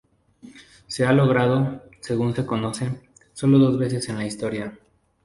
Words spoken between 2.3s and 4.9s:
se conoce, solo dos veces en la historia.